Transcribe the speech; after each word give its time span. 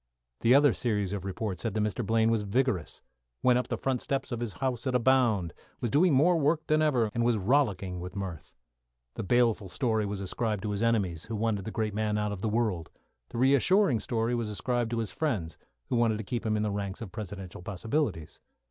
The 0.39 0.55
other 0.55 0.73
series 0.73 1.13
of 1.13 1.25
reports 1.25 1.61
said 1.61 1.75
that 1.75 1.79
Mr. 1.79 2.03
Blaine 2.03 2.31
was 2.31 2.41
vigorous; 2.41 3.03
went 3.43 3.59
up 3.59 3.67
the 3.67 3.77
front 3.77 4.01
steps 4.01 4.31
of 4.31 4.39
his 4.39 4.53
house 4.53 4.87
at 4.87 4.95
a 4.95 4.99
bound; 4.99 5.53
was 5.79 5.91
doing 5.91 6.11
more 6.11 6.39
work 6.39 6.65
than 6.65 6.81
ever, 6.81 7.11
and 7.13 7.23
was 7.23 7.37
rollicking 7.37 7.99
with 7.99 8.15
mirth. 8.15 8.55
The 9.13 9.21
baleful 9.21 9.69
story 9.69 10.07
was 10.07 10.19
ascribed 10.19 10.63
to 10.63 10.71
his 10.71 10.81
enemies, 10.81 11.25
who 11.25 11.35
wanted 11.35 11.65
the 11.65 11.69
great 11.69 11.93
man 11.93 12.17
out 12.17 12.31
of 12.31 12.41
the 12.41 12.49
world. 12.49 12.89
The 13.29 13.37
reassuring 13.37 13.99
story 13.99 14.33
was 14.33 14.49
ascribed 14.49 14.89
to 14.89 14.97
his 14.97 15.11
friends, 15.11 15.55
who 15.89 15.95
wanted 15.97 16.17
to 16.17 16.23
keep 16.23 16.47
him 16.47 16.57
in 16.57 16.63
the 16.63 16.71
ranks 16.71 17.01
of 17.01 17.11
Presidential 17.11 17.61
possibilities. 17.61 18.39